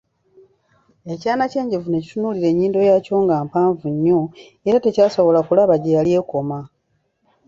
[1.13, 4.19] Ekyana ky'enjovu ne kitunulira ennyindo yaakyo nga mpanvu nnyo,
[4.67, 6.59] era tekyasobola kulaba gye yali ekoma.